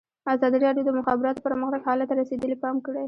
ازادي 0.33 0.57
راډیو 0.65 0.85
د 0.85 0.87
د 0.91 0.95
مخابراتو 0.99 1.45
پرمختګ 1.47 1.81
حالت 1.87 2.07
ته 2.09 2.13
رسېدلي 2.21 2.55
پام 2.63 2.75
کړی. 2.85 2.99